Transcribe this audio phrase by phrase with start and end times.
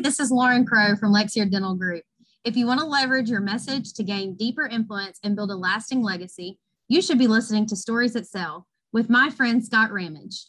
[0.00, 2.04] This is Lauren Crow from Lexier Dental Group.
[2.44, 6.02] If you want to leverage your message to gain deeper influence and build a lasting
[6.02, 10.46] legacy, you should be listening to Stories That Sell with my friend Scott Ramage.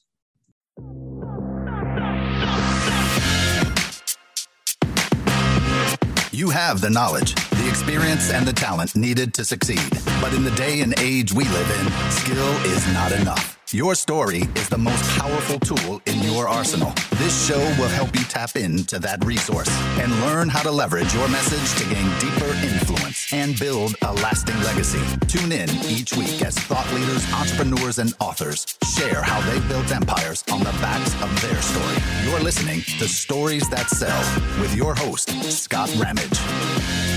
[6.32, 9.90] You have the knowledge, the experience, and the talent needed to succeed.
[10.22, 13.59] But in the day and age we live in, skill is not enough.
[13.72, 16.92] Your story is the most powerful tool in your arsenal.
[17.18, 21.28] This show will help you tap into that resource and learn how to leverage your
[21.30, 25.00] message to gain deeper influence and build a lasting legacy.
[25.28, 28.66] Tune in each week as thought leaders, entrepreneurs, and authors
[28.98, 31.98] share how they built empires on the backs of their story.
[32.26, 34.20] You're listening to Stories That Sell
[34.60, 37.09] with your host, Scott Ramage.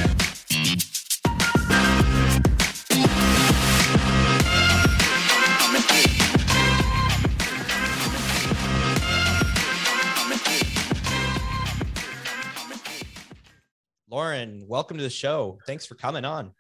[14.13, 15.59] Lauren, welcome to the show.
[15.67, 16.53] Thanks for coming on.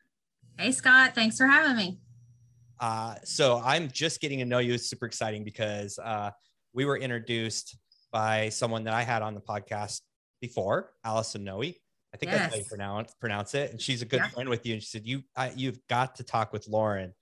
[0.56, 1.14] Hey, Scott.
[1.14, 1.98] Thanks for having me.
[2.81, 4.72] Uh, so I'm just getting to know you.
[4.72, 6.31] It's super exciting because uh,
[6.72, 7.77] we were introduced
[8.11, 10.00] by someone that I had on the podcast
[10.41, 11.61] before, Allison Noe.
[11.61, 12.39] I think yes.
[12.39, 13.70] that's how you pronounce pronounce it.
[13.70, 14.28] And she's a good yeah.
[14.28, 14.72] friend with you.
[14.72, 17.12] And she said, "You, I, you've got to talk with Lauren."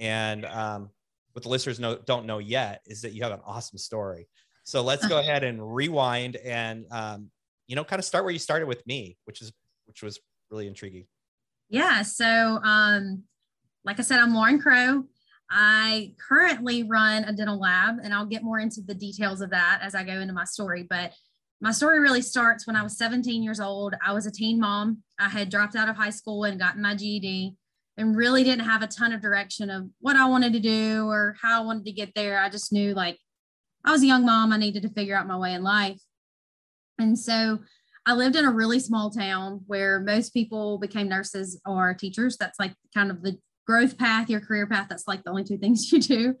[0.00, 0.88] And um,
[1.34, 4.28] what the listeners know, don't know yet is that you have an awesome story.
[4.62, 7.30] So let's go ahead and rewind and um,
[7.66, 9.52] you know kind of start where you started with me, which is
[9.94, 10.18] which was
[10.50, 11.06] really intriguing.
[11.68, 12.02] Yeah.
[12.02, 13.22] So, um,
[13.84, 15.04] like I said, I'm Lauren Crow.
[15.50, 19.80] I currently run a dental lab, and I'll get more into the details of that
[19.82, 20.86] as I go into my story.
[20.88, 21.12] But
[21.60, 23.94] my story really starts when I was 17 years old.
[24.04, 25.02] I was a teen mom.
[25.18, 27.54] I had dropped out of high school and gotten my GED
[27.96, 31.36] and really didn't have a ton of direction of what I wanted to do or
[31.40, 32.40] how I wanted to get there.
[32.40, 33.18] I just knew like
[33.84, 36.00] I was a young mom, I needed to figure out my way in life.
[36.98, 37.60] And so
[38.06, 42.36] I lived in a really small town where most people became nurses or teachers.
[42.36, 44.86] That's like kind of the growth path, your career path.
[44.88, 46.34] That's like the only two things you do.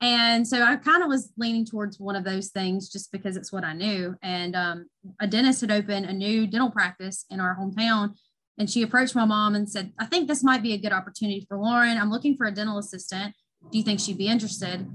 [0.00, 3.52] And so I kind of was leaning towards one of those things just because it's
[3.52, 4.16] what I knew.
[4.22, 4.86] And um,
[5.20, 8.14] a dentist had opened a new dental practice in our hometown.
[8.58, 11.44] And she approached my mom and said, I think this might be a good opportunity
[11.48, 11.96] for Lauren.
[11.96, 13.34] I'm looking for a dental assistant.
[13.70, 14.86] Do you think she'd be interested?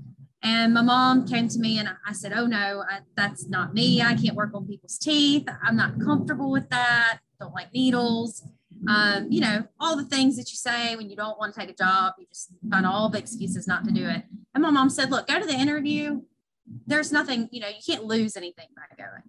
[0.41, 4.01] And my mom came to me and I said, Oh no, I, that's not me.
[4.01, 5.47] I can't work on people's teeth.
[5.63, 7.19] I'm not comfortable with that.
[7.39, 8.45] Don't like needles.
[8.87, 11.69] Um, you know, all the things that you say when you don't want to take
[11.69, 14.23] a job, you just find all the excuses not to do it.
[14.53, 16.21] And my mom said, Look, go to the interview.
[16.87, 19.23] There's nothing, you know, you can't lose anything by going.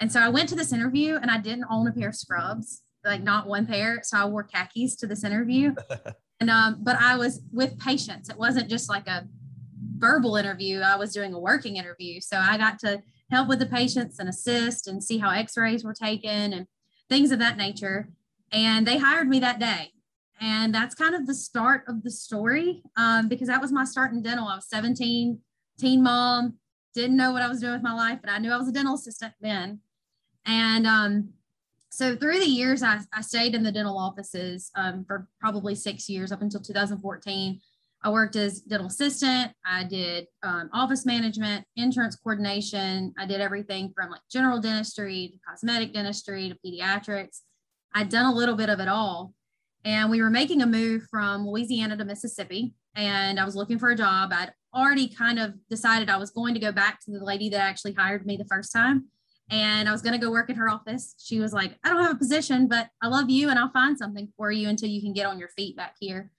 [0.00, 2.82] And so I went to this interview and I didn't own a pair of scrubs,
[3.04, 4.00] like not one pair.
[4.02, 5.74] So I wore khakis to this interview.
[6.40, 8.28] and um, but I was with patients.
[8.28, 9.28] It wasn't just like a
[9.96, 12.20] verbal interview, I was doing a working interview.
[12.20, 15.84] So I got to help with the patients and assist and see how x rays
[15.84, 16.66] were taken and
[17.08, 18.08] things of that nature.
[18.52, 19.92] And they hired me that day.
[20.40, 24.12] And that's kind of the start of the story um, because that was my start
[24.12, 24.46] in dental.
[24.46, 25.38] I was 17,
[25.78, 26.58] teen mom,
[26.94, 28.72] didn't know what I was doing with my life, but I knew I was a
[28.72, 29.80] dental assistant then.
[30.44, 31.30] And um,
[31.90, 36.08] so through the years, I, I stayed in the dental offices um, for probably six
[36.08, 37.60] years up until 2014
[38.06, 39.50] I worked as dental assistant.
[39.64, 43.12] I did um, office management, insurance coordination.
[43.18, 47.40] I did everything from like general dentistry to cosmetic dentistry to pediatrics.
[47.96, 49.34] I'd done a little bit of it all.
[49.84, 52.74] And we were making a move from Louisiana to Mississippi.
[52.94, 54.30] And I was looking for a job.
[54.32, 57.60] I'd already kind of decided I was going to go back to the lady that
[57.60, 59.06] actually hired me the first time.
[59.50, 61.16] And I was going to go work in her office.
[61.18, 63.98] She was like, I don't have a position, but I love you and I'll find
[63.98, 66.30] something for you until you can get on your feet back here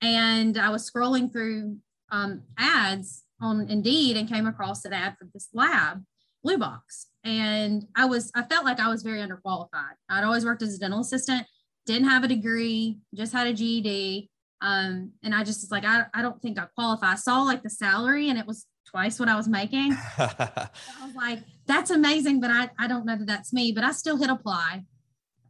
[0.00, 1.76] and I was scrolling through
[2.10, 6.04] um, ads on Indeed and came across an ad for this lab,
[6.42, 7.06] Blue Box.
[7.24, 9.94] And I was, I felt like I was very underqualified.
[10.08, 11.46] I'd always worked as a dental assistant,
[11.86, 14.30] didn't have a degree, just had a GED.
[14.60, 17.12] Um, and I just was like, I, I don't think I qualify.
[17.12, 19.92] I saw like the salary and it was twice what I was making.
[20.18, 20.68] I
[21.04, 24.16] was like, that's amazing, but I, I don't know that that's me, but I still
[24.16, 24.84] hit apply.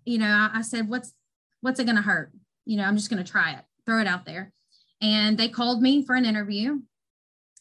[0.04, 1.12] You know, I, I said, what's,
[1.60, 2.32] what's it going to hurt?
[2.66, 4.52] You know, I'm just going to try it throw it out there.
[5.00, 6.80] And they called me for an interview.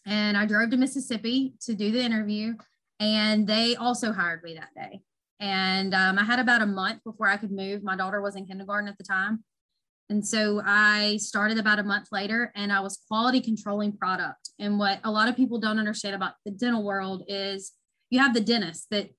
[0.06, 2.56] And I drove to Mississippi to do the interview.
[3.00, 5.01] And they also hired me that day.
[5.39, 7.83] And um, I had about a month before I could move.
[7.83, 9.44] My daughter was in kindergarten at the time.
[10.09, 14.50] And so I started about a month later and I was quality controlling product.
[14.57, 17.73] And what a lot of people don't understand about the dental world is
[18.09, 19.09] you have the dentist that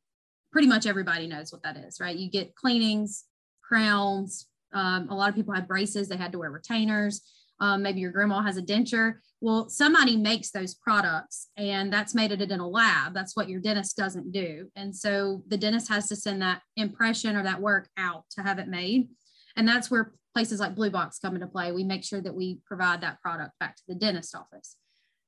[0.50, 2.16] pretty much everybody knows what that is, right?
[2.16, 3.24] You get cleanings,
[3.62, 7.22] crowns, um, a lot of people had braces, they had to wear retainers.
[7.60, 9.14] Um, maybe your grandma has a denture.
[9.40, 13.14] Well, somebody makes those products and that's made at a dental lab.
[13.14, 14.68] That's what your dentist doesn't do.
[14.76, 18.58] And so the dentist has to send that impression or that work out to have
[18.58, 19.08] it made.
[19.56, 21.72] And that's where places like Blue Box come into play.
[21.72, 24.76] We make sure that we provide that product back to the dentist office.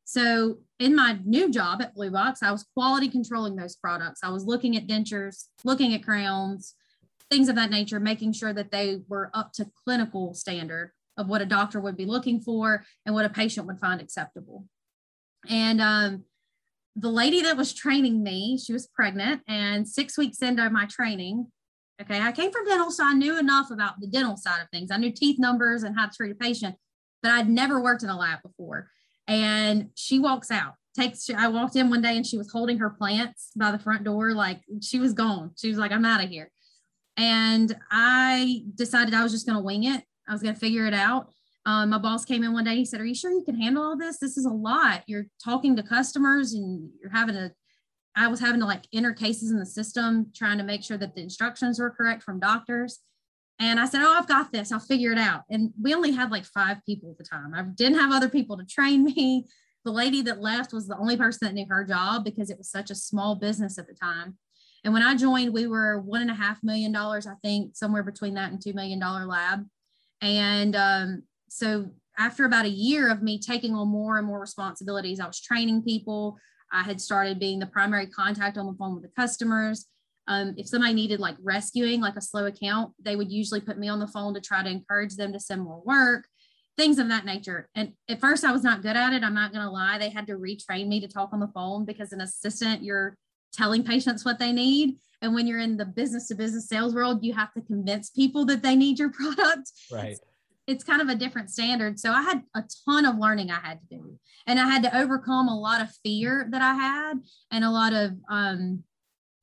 [0.05, 4.21] So in my new job at Blue Box, I was quality controlling those products.
[4.25, 6.75] I was looking at dentures, looking at crowns,
[7.31, 11.43] things of that nature, making sure that they were up to clinical standard of what
[11.43, 14.67] a doctor would be looking for and what a patient would find acceptable.
[15.49, 16.25] And um,
[16.97, 21.47] the lady that was training me, she was pregnant, and six weeks into my training,
[22.01, 24.91] okay, I came from dental, so I knew enough about the dental side of things.
[24.91, 26.77] I knew teeth numbers and how to treat a patient,
[27.23, 28.89] but I'd never worked in a lab before.
[29.27, 32.91] And she walks out takes I walked in one day and she was holding her
[32.91, 35.53] plants by the front door like she was gone.
[35.57, 36.51] She was like I'm out of here.
[37.21, 40.03] And I decided I was just going to wing it.
[40.27, 41.29] I was going to figure it out.
[41.67, 42.77] Um, my boss came in one day.
[42.77, 44.19] He said, Are you sure you can handle all this?
[44.19, 45.03] This is a lot.
[45.07, 47.53] You're talking to customers and you're having to,
[48.17, 51.15] I was having to like enter cases in the system, trying to make sure that
[51.15, 53.01] the instructions were correct from doctors.
[53.59, 54.73] And I said, Oh, I've got this.
[54.73, 55.43] I'll figure it out.
[55.51, 57.53] And we only had like five people at the time.
[57.55, 59.45] I didn't have other people to train me.
[59.85, 62.71] The lady that left was the only person that knew her job because it was
[62.71, 64.39] such a small business at the time.
[64.85, 68.03] And when I joined, we were one and a half million dollars, I think, somewhere
[68.03, 69.67] between that and two million dollar lab.
[70.23, 75.21] And um, so after about a year of me taking on more and more responsibilities,
[75.21, 76.39] I was training people.
[76.73, 79.87] I had started being the primary contact on the phone with the customers.
[80.29, 83.89] Um, if somebody needed like rescuing, like a slow account, they would usually put me
[83.89, 86.27] on the phone to try to encourage them to send more work,
[86.77, 87.69] things of that nature.
[87.75, 89.25] And at first, I was not good at it.
[89.25, 89.99] I'm not going to lie.
[89.99, 93.17] They had to retrain me to talk on the phone because an assistant, you're
[93.53, 94.97] telling patients what they need.
[95.23, 98.45] And when you're in the business to business sales world, you have to convince people
[98.47, 99.71] that they need your product.
[99.91, 100.13] Right.
[100.13, 100.21] It's,
[100.67, 101.99] it's kind of a different standard.
[101.99, 104.19] So I had a ton of learning I had to do.
[104.47, 107.15] And I had to overcome a lot of fear that I had
[107.51, 108.85] and a lot of um,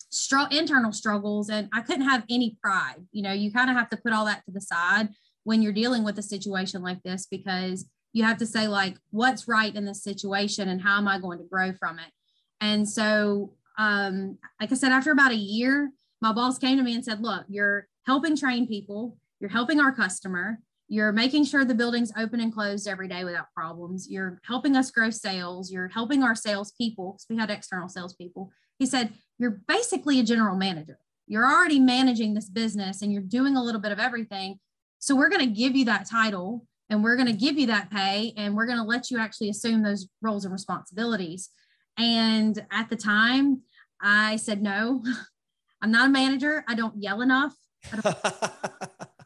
[0.09, 1.49] str- internal struggles.
[1.49, 3.05] And I couldn't have any pride.
[3.11, 5.09] You know, you kind of have to put all that to the side
[5.43, 9.47] when you're dealing with a situation like this because you have to say, like, what's
[9.47, 12.11] right in this situation and how am I going to grow from it?
[12.59, 15.91] And so um, like I said, after about a year,
[16.21, 19.91] my boss came to me and said, Look, you're helping train people, you're helping our
[19.91, 24.75] customer, you're making sure the building's open and closed every day without problems, you're helping
[24.75, 28.51] us grow sales, you're helping our sales people because we had external salespeople.
[28.79, 30.97] He said, You're basically a general manager.
[31.27, 34.59] You're already managing this business and you're doing a little bit of everything.
[34.99, 37.91] So we're going to give you that title and we're going to give you that
[37.91, 41.49] pay and we're going to let you actually assume those roles and responsibilities.
[41.97, 43.61] And at the time,
[44.01, 45.03] I said, no,
[45.81, 46.63] I'm not a manager.
[46.67, 47.53] I don't yell enough.
[47.91, 48.15] I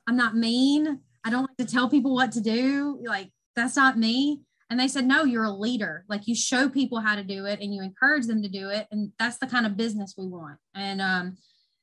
[0.08, 1.00] am not mean.
[1.24, 3.00] I don't like to tell people what to do.
[3.06, 4.42] Like, that's not me.
[4.70, 6.06] And they said, no, you're a leader.
[6.08, 8.88] Like, you show people how to do it and you encourage them to do it.
[8.92, 10.58] And that's the kind of business we want.
[10.74, 11.38] And um,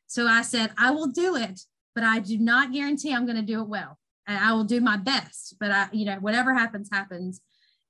[0.06, 1.60] so I said, I will do it,
[1.94, 3.98] but I do not guarantee I'm going to do it well.
[4.26, 7.40] And I will do my best, but I, you know, whatever happens, happens.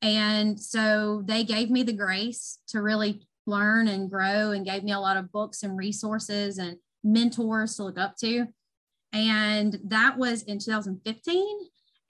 [0.02, 4.92] And so they gave me the grace to really learn and grow and gave me
[4.92, 8.46] a lot of books and resources and mentors to look up to.
[9.12, 11.58] And that was in 2015.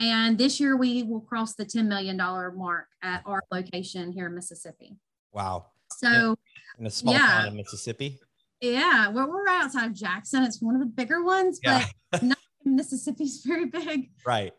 [0.00, 4.34] And this year we will cross the $10 million mark at our location here in
[4.34, 4.96] Mississippi.
[5.32, 5.66] Wow.
[5.96, 6.36] So,
[6.78, 8.18] in a small yeah, town in Mississippi.
[8.60, 10.42] Yeah, well, we're right outside of Jackson.
[10.42, 11.86] It's one of the bigger ones, yeah.
[12.10, 14.10] but not Mississippi's very big.
[14.26, 14.52] Right.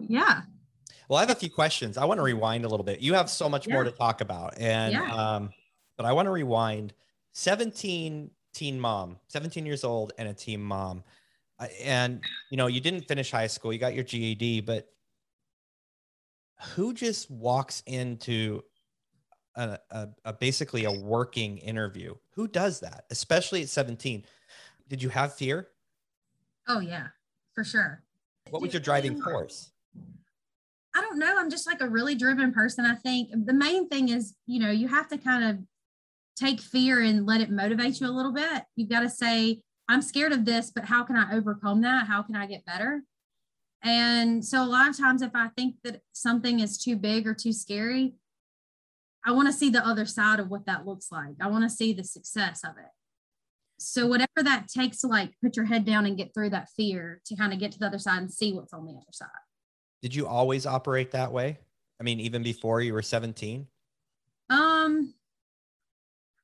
[0.00, 0.42] yeah.
[1.08, 1.96] Well, I have a few questions.
[1.96, 3.00] I want to rewind a little bit.
[3.00, 3.74] You have so much yeah.
[3.74, 4.58] more to talk about.
[4.58, 5.12] And yeah.
[5.12, 5.50] um,
[6.00, 6.94] but I want to rewind
[7.32, 11.04] 17 teen mom, 17 years old and a teen mom.
[11.84, 14.88] And, you know, you didn't finish high school, you got your GED, but
[16.72, 18.64] who just walks into
[19.56, 22.14] a, a, a, basically a working interview?
[22.30, 24.24] Who does that, especially at 17?
[24.88, 25.68] Did you have fear?
[26.66, 27.08] Oh, yeah,
[27.52, 28.02] for sure.
[28.48, 29.70] What was your driving force?
[30.96, 31.36] I don't know.
[31.38, 32.86] I'm just like a really driven person.
[32.86, 35.58] I think the main thing is, you know, you have to kind of
[36.40, 38.64] take fear and let it motivate you a little bit.
[38.76, 42.06] You've got to say, I'm scared of this, but how can I overcome that?
[42.06, 43.02] How can I get better?
[43.82, 47.34] And so a lot of times, if I think that something is too big or
[47.34, 48.14] too scary,
[49.24, 51.34] I want to see the other side of what that looks like.
[51.40, 52.90] I want to see the success of it.
[53.78, 57.20] So whatever that takes to like put your head down and get through that fear
[57.26, 59.28] to kind of get to the other side and see what's on the other side.
[60.02, 61.58] Did you always operate that way?
[61.98, 63.66] I mean, even before you were 17?
[64.50, 65.14] Um,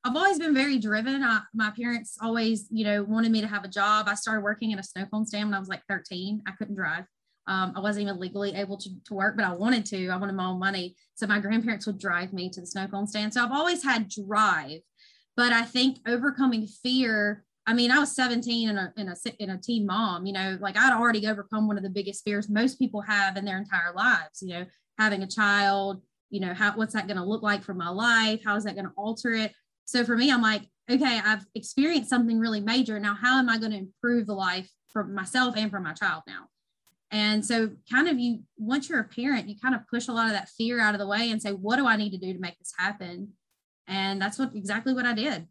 [0.07, 1.21] I've always been very driven.
[1.21, 4.07] I, my parents always, you know, wanted me to have a job.
[4.07, 6.43] I started working at a snow cone stand when I was like 13.
[6.47, 7.03] I couldn't drive.
[7.45, 10.07] Um, I wasn't even legally able to, to work, but I wanted to.
[10.07, 10.95] I wanted my own money.
[11.15, 13.33] So my grandparents would drive me to the snow cone stand.
[13.33, 14.79] So I've always had drive,
[15.35, 17.43] but I think overcoming fear.
[17.65, 20.57] I mean, I was 17 and a, in a, in a teen mom, you know,
[20.61, 23.93] like I'd already overcome one of the biggest fears most people have in their entire
[23.93, 24.65] lives, you know,
[24.97, 28.39] having a child, you know, how, what's that going to look like for my life?
[28.45, 29.51] How is that going to alter it?
[29.87, 32.99] So for me, I'm like, okay, I've experienced something really major.
[32.99, 36.23] Now, how am I going to improve the life for myself and for my child
[36.27, 36.49] now?
[37.09, 40.25] And so, kind of, you once you're a parent, you kind of push a lot
[40.25, 42.33] of that fear out of the way and say, what do I need to do
[42.33, 43.29] to make this happen?
[43.87, 45.47] And that's what exactly what I did.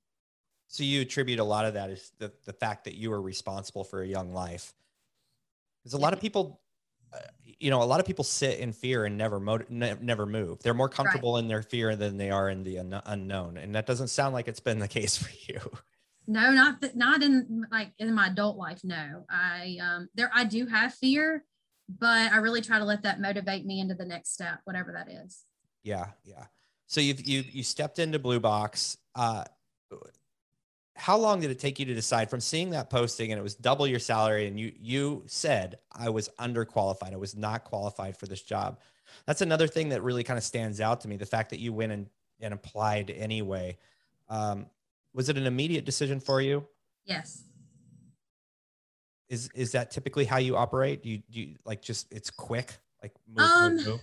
[0.68, 3.84] So, you attribute a lot of that is the, the fact that you were responsible
[3.84, 4.74] for a young life.
[5.82, 6.60] Because a lot of people,
[7.58, 10.62] you know, a lot of people sit in fear and never mo- ne- never move.
[10.62, 11.40] They're more comfortable right.
[11.40, 14.48] in their fear than they are in the un- unknown, and that doesn't sound like
[14.48, 15.60] it's been the case for you.
[16.26, 18.80] No, not that, not in like in my adult life.
[18.84, 21.44] No, I um there I do have fear,
[21.88, 25.10] but I really try to let that motivate me into the next step, whatever that
[25.10, 25.44] is.
[25.82, 26.46] Yeah, yeah.
[26.86, 28.98] So you've you you stepped into Blue Box.
[29.14, 29.44] Uh,
[30.96, 33.54] how long did it take you to decide from seeing that posting and it was
[33.54, 38.26] double your salary and you you said I was underqualified, I was not qualified for
[38.26, 38.80] this job.
[39.26, 41.16] That's another thing that really kind of stands out to me.
[41.16, 42.06] The fact that you went and,
[42.40, 43.76] and applied anyway.
[44.28, 44.66] Um,
[45.14, 46.66] was it an immediate decision for you?
[47.04, 47.44] Yes.
[49.28, 51.02] Is is that typically how you operate?
[51.02, 52.78] Do you do you like just it's quick?
[53.02, 54.00] Like move, um, move, move?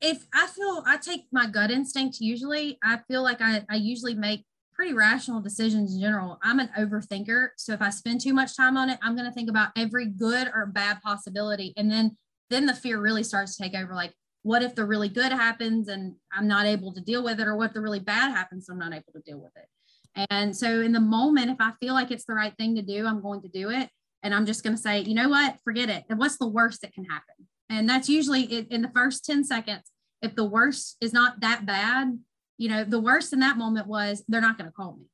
[0.00, 4.14] if I feel I take my gut instinct usually, I feel like I, I usually
[4.14, 6.38] make pretty rational decisions in general.
[6.42, 7.48] I'm an overthinker.
[7.56, 10.06] So if I spend too much time on it, I'm going to think about every
[10.06, 11.72] good or bad possibility.
[11.76, 12.16] And then,
[12.50, 13.94] then the fear really starts to take over.
[13.94, 14.12] Like,
[14.42, 17.46] what if the really good happens and I'm not able to deal with it?
[17.46, 20.26] Or what if the really bad happens and I'm not able to deal with it?
[20.30, 23.06] And so in the moment, if I feel like it's the right thing to do,
[23.06, 23.88] I'm going to do it.
[24.22, 26.04] And I'm just going to say, you know what, forget it.
[26.08, 27.34] And what's the worst that can happen?
[27.68, 29.90] And that's usually in the first 10 seconds.
[30.20, 32.18] If the worst is not that bad,
[32.58, 35.06] you know, the worst in that moment was they're not going to call me.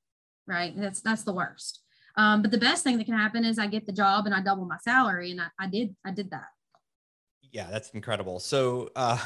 [0.47, 0.75] Right.
[0.76, 1.80] That's, that's the worst.
[2.16, 4.42] Um, but the best thing that can happen is I get the job and I
[4.42, 5.30] double my salary.
[5.30, 6.49] And I, I did, I did that.
[7.52, 8.40] Yeah, that's incredible.
[8.40, 9.18] So, uh,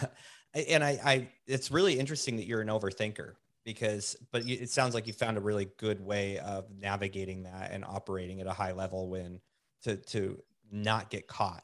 [0.69, 5.07] and I, I, it's really interesting that you're an overthinker because but it sounds like
[5.07, 9.09] you found a really good way of navigating that and operating at a high level
[9.09, 9.40] when
[9.83, 11.62] to to not get caught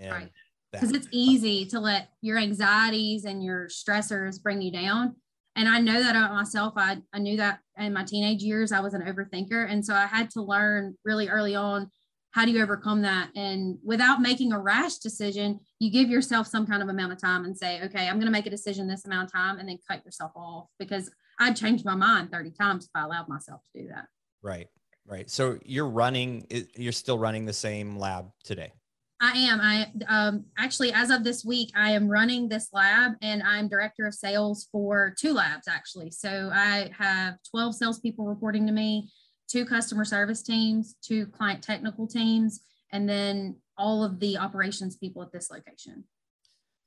[0.00, 0.30] right
[0.72, 5.14] because it's easy to let your anxieties and your stressors bring you down
[5.56, 8.80] and i know that about myself i, I knew that in my teenage years i
[8.80, 9.70] was an overthinker.
[9.70, 11.90] And so i had to learn really early on
[12.30, 13.28] how do you overcome that?
[13.36, 17.44] And without making a rash decision you give yourself some kind of amount of time
[17.44, 19.78] and say okay i'm going to make a decision this amount of time and then
[19.88, 23.82] cut yourself off because i'd change my mind 30 times if i allowed myself to
[23.82, 24.06] do that.
[24.42, 24.68] Right
[25.06, 25.28] right.
[25.30, 28.72] So you're running you're still running the same lab today
[29.22, 33.42] i am i um, actually as of this week i am running this lab and
[33.44, 38.72] i'm director of sales for two labs actually so i have 12 salespeople reporting to
[38.72, 39.08] me
[39.52, 42.60] two customer service teams, two client technical teams,
[42.90, 46.04] and then all of the operations people at this location.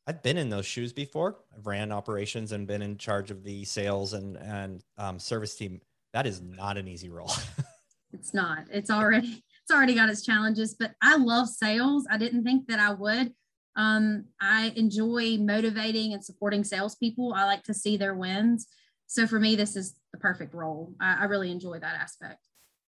[0.08, 1.38] I've been in those shoes before.
[1.56, 5.82] I've ran operations and been in charge of the sales and and um, service team.
[6.14, 7.32] That is not an easy role.
[8.14, 8.66] it's not.
[8.72, 10.76] It's already it's already got its challenges.
[10.78, 12.06] But I love sales.
[12.10, 13.34] I didn't think that I would.
[13.76, 17.34] Um, I enjoy motivating and supporting salespeople.
[17.34, 18.68] I like to see their wins.
[19.08, 20.94] So for me, this is the perfect role.
[21.02, 22.40] I, I really enjoy that aspect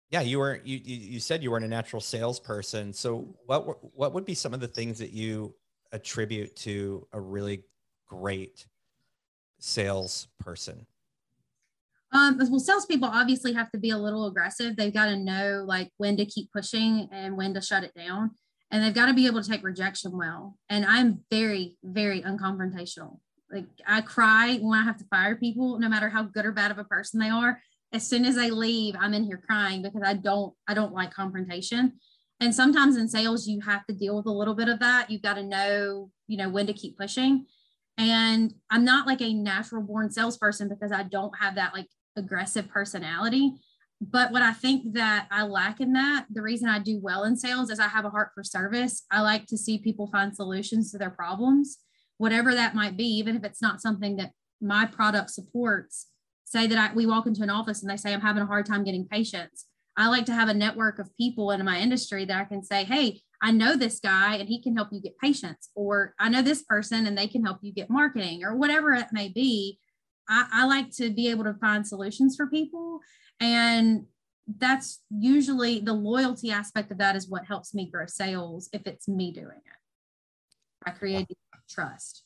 [0.09, 3.65] yeah you were you you said you weren't a natural salesperson so what
[3.95, 5.53] what would be some of the things that you
[5.91, 7.63] attribute to a really
[8.07, 8.65] great
[9.59, 10.85] salesperson
[12.13, 14.75] um, well, salespeople obviously have to be a little aggressive.
[14.75, 18.31] They've got to know like when to keep pushing and when to shut it down,
[18.71, 20.57] and they've got to be able to take rejection well.
[20.69, 23.19] And I'm very, very unconfrontational.
[23.51, 26.71] Like I cry when I have to fire people, no matter how good or bad
[26.71, 27.61] of a person they are
[27.93, 31.13] as soon as they leave, I'm in here crying because I don't I don't like
[31.13, 31.93] confrontation.
[32.39, 35.09] And sometimes in sales, you have to deal with a little bit of that.
[35.09, 37.45] You've got to know, you know, when to keep pushing.
[37.97, 41.87] And I'm not like a natural born salesperson because I don't have that like
[42.17, 43.53] aggressive personality.
[43.99, 47.35] But what I think that I lack in that, the reason I do well in
[47.35, 49.05] sales is I have a heart for service.
[49.11, 51.79] I like to see people find solutions to their problems,
[52.17, 56.07] whatever that might be, even if it's not something that my product supports
[56.43, 58.65] say that I, we walk into an office and they say, I'm having a hard
[58.65, 59.65] time getting patients.
[59.97, 62.83] I like to have a network of people in my industry that I can say,
[62.83, 66.43] hey, I know this guy and he can help you get patients, or I know
[66.43, 69.79] this person and they can help you get marketing, or whatever it may be.
[70.29, 72.99] I, I like to be able to find solutions for people.
[73.39, 74.05] And
[74.57, 79.07] that's usually the loyalty aspect of that is what helps me grow sales if it's
[79.07, 80.85] me doing it.
[80.85, 81.27] I create
[81.69, 82.23] trust.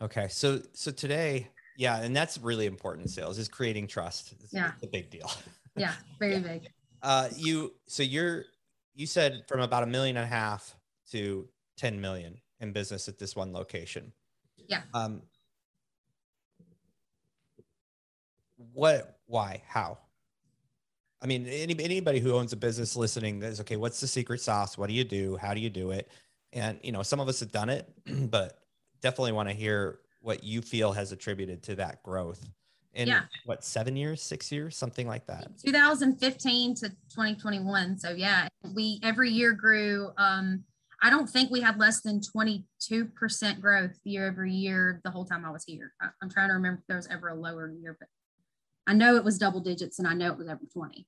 [0.00, 0.28] Okay.
[0.28, 2.00] So, so today, yeah.
[2.00, 4.34] And that's really important sales is creating trust.
[4.40, 4.72] It's, yeah.
[4.74, 5.30] It's a big deal.
[5.76, 5.92] Yeah.
[6.18, 6.38] Very yeah.
[6.40, 6.68] big.
[7.04, 8.46] Uh, you, so you're,
[8.96, 10.74] you said from about a million and a half
[11.12, 11.46] to
[11.76, 14.12] 10 million in business at this one location.
[14.68, 14.80] Yeah.
[14.92, 15.22] Um,
[18.72, 19.98] what, why, how?
[21.20, 23.76] I mean, any, anybody who owns a business listening is okay.
[23.76, 24.78] What's the secret sauce?
[24.78, 25.36] What do you do?
[25.36, 26.10] How do you do it?
[26.52, 27.88] And you know, some of us have done it,
[28.30, 28.58] but
[29.02, 32.48] definitely want to hear what you feel has attributed to that growth
[32.94, 33.22] in yeah.
[33.44, 35.48] what seven years, six years, something like that.
[35.64, 37.98] 2015 to 2021.
[37.98, 40.10] So yeah, we every year grew.
[40.16, 40.64] Um,
[41.02, 42.64] I don't think we had less than 22%
[43.60, 45.92] growth year every year the whole time I was here.
[46.00, 48.08] I, am trying to remember if there was ever a lower year, but
[48.88, 51.06] I know it was double digits and I know it was over 20.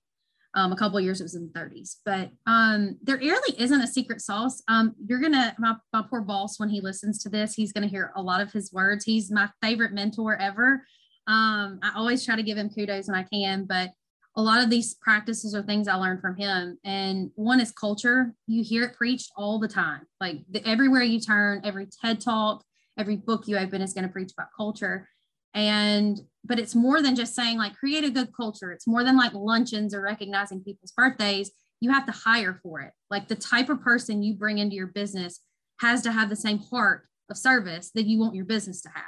[0.55, 3.81] Um, a couple of years it was in the 30s, but um, there really isn't
[3.81, 4.63] a secret sauce.
[4.69, 8.13] Um, you're gonna my, my poor boss when he listens to this, he's gonna hear
[8.17, 9.05] a lot of his words.
[9.05, 10.85] He's my favorite mentor ever.
[11.27, 13.91] Um, I always try to give him kudos when I can, but
[14.37, 16.79] a lot of these practices are things I learned from him.
[16.85, 18.35] And one is culture.
[18.47, 20.03] You hear it preached all the time.
[20.21, 22.65] Like the, everywhere you turn, every TED talk,
[22.99, 25.09] every book you open is going to preach about culture
[25.55, 28.73] and but it's more than just saying like create a good culture.
[28.73, 31.51] It's more than like luncheons or recognizing people's birthdays.
[31.81, 32.93] You have to hire for it.
[33.11, 35.41] Like the type of person you bring into your business
[35.81, 39.05] has to have the same heart of service that you want your business to have.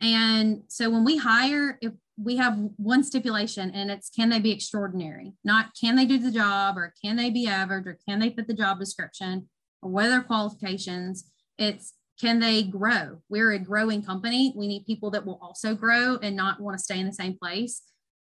[0.00, 4.50] And so when we hire if we have one stipulation and it's can they be
[4.50, 5.32] extraordinary?
[5.44, 8.46] Not can they do the job or can they be average or can they fit
[8.46, 9.48] the job description
[9.80, 11.30] or what are their qualifications?
[11.58, 13.20] It's can they grow?
[13.28, 14.52] We're a growing company.
[14.54, 17.36] We need people that will also grow and not want to stay in the same
[17.36, 17.82] place.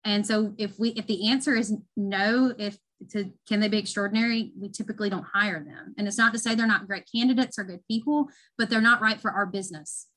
[0.05, 2.77] And so if we if the answer is no, if
[3.11, 5.95] to can they be extraordinary, we typically don't hire them.
[5.97, 9.01] And it's not to say they're not great candidates or good people, but they're not
[9.01, 10.09] right for our business.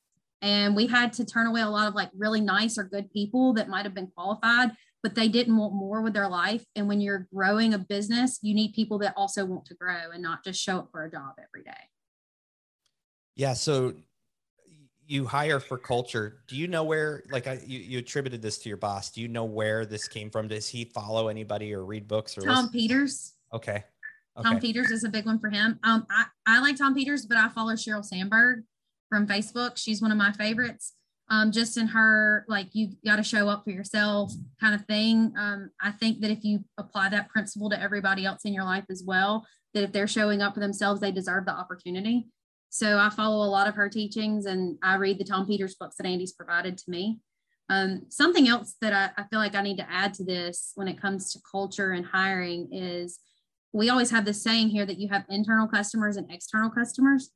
[0.42, 3.52] And we had to turn away a lot of like really nice or good people
[3.54, 4.72] that might have been qualified,
[5.04, 6.64] but they didn't want more with their life.
[6.74, 10.22] And when you're growing a business, you need people that also want to grow and
[10.22, 11.88] not just show up for a job every day.
[13.38, 13.54] Yeah.
[13.54, 13.94] So
[15.06, 16.42] you hire for culture.
[16.48, 19.10] Do you know where, like, I, you, you attributed this to your boss.
[19.10, 20.48] Do you know where this came from?
[20.48, 22.70] Does he follow anybody or read books or Tom listen?
[22.72, 23.32] Peters?
[23.54, 23.84] Okay.
[24.36, 24.42] okay.
[24.42, 25.78] Tom Peters is a big one for him.
[25.82, 28.64] Um, I, I like Tom Peters, but I follow Sheryl Sandberg
[29.08, 29.78] from Facebook.
[29.78, 30.92] She's one of my favorites.
[31.30, 35.32] Um, just in her, like, you got to show up for yourself kind of thing.
[35.38, 38.84] Um, I think that if you apply that principle to everybody else in your life
[38.90, 42.26] as well, that if they're showing up for themselves, they deserve the opportunity.
[42.70, 45.96] So I follow a lot of her teachings and I read the Tom Peters books
[45.96, 47.20] that Andy's provided to me.
[47.70, 50.88] Um, something else that I, I, feel like I need to add to this when
[50.88, 53.20] it comes to culture and hiring is
[53.74, 57.30] we always have this saying here that you have internal customers and external customers.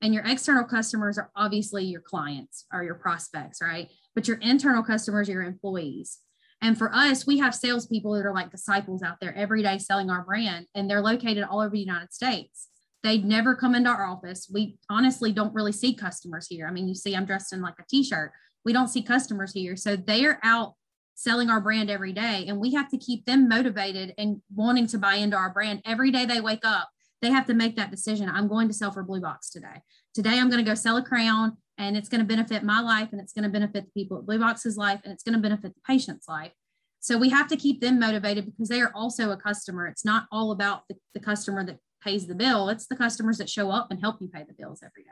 [0.00, 3.88] And your external customers are obviously your clients or your prospects, right?
[4.14, 6.18] But your internal customers are your employees.
[6.60, 10.10] And for us, we have salespeople that are like disciples out there every day selling
[10.10, 12.68] our brand, and they're located all over the United States.
[13.02, 14.48] They'd never come into our office.
[14.52, 16.66] We honestly don't really see customers here.
[16.66, 18.32] I mean, you see, I'm dressed in like a t shirt.
[18.64, 19.76] We don't see customers here.
[19.76, 20.74] So they are out
[21.14, 22.46] selling our brand every day.
[22.48, 26.10] And we have to keep them motivated and wanting to buy into our brand every
[26.10, 26.88] day they wake up.
[27.20, 28.28] They have to make that decision.
[28.28, 29.82] I'm going to sell for Blue Box today.
[30.14, 33.10] Today, I'm going to go sell a crown and it's going to benefit my life
[33.12, 35.40] and it's going to benefit the people at Blue Box's life and it's going to
[35.40, 36.52] benefit the patient's life.
[37.00, 39.86] So we have to keep them motivated because they are also a customer.
[39.86, 42.68] It's not all about the, the customer that pays the bill.
[42.68, 45.10] It's the customers that show up and help you pay the bills every day.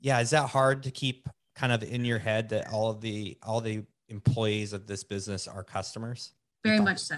[0.00, 3.36] Yeah, is that hard to keep kind of in your head that all of the
[3.42, 6.32] all the employees of this business are customers?
[6.64, 7.16] Very much so.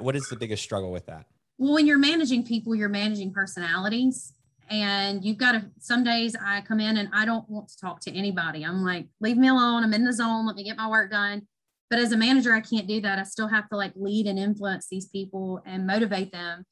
[0.00, 1.26] What is the biggest struggle with that?
[1.58, 4.32] Well, when you're managing people, you're managing personalities.
[4.68, 8.00] And you've got to, some days I come in and I don't want to talk
[8.00, 8.64] to anybody.
[8.64, 9.84] I'm like, leave me alone.
[9.84, 10.44] I'm in the zone.
[10.44, 11.46] Let me get my work done.
[11.88, 13.20] But as a manager, I can't do that.
[13.20, 16.64] I still have to like lead and influence these people and motivate them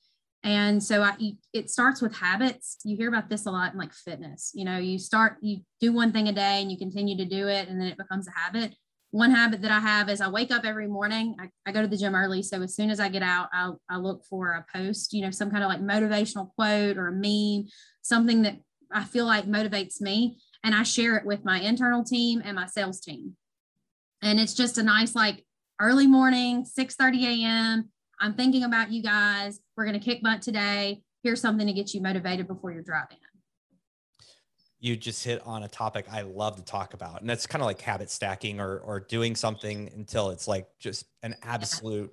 [0.44, 1.16] and so I,
[1.54, 2.76] it starts with habits.
[2.84, 4.52] You hear about this a lot in like fitness.
[4.54, 7.48] You know, you start, you do one thing a day and you continue to do
[7.48, 8.76] it, and then it becomes a habit.
[9.10, 11.34] One habit that I have is I wake up every morning.
[11.40, 12.42] I, I go to the gym early.
[12.42, 15.30] So as soon as I get out, I, I look for a post, you know,
[15.30, 17.66] some kind of like motivational quote or a meme,
[18.02, 18.58] something that
[18.92, 20.38] I feel like motivates me.
[20.62, 23.36] And I share it with my internal team and my sales team.
[24.20, 25.46] And it's just a nice, like
[25.80, 29.60] early morning, 6 30 a.m I'm thinking about you guys.
[29.76, 31.02] We're going to kick butt today.
[31.22, 33.18] Here's something to get you motivated before you're driving.
[34.80, 37.22] You just hit on a topic I love to talk about.
[37.22, 41.06] And that's kind of like habit stacking or, or doing something until it's like just
[41.22, 42.12] an absolute